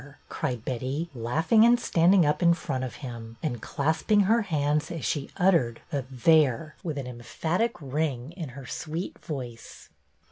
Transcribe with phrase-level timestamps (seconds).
[0.29, 5.05] "cried Betty, laughing and standing up in front of him, and clasping her hands as
[5.05, 9.89] she uttered the There!" with an emphatic ring in her sweet voice.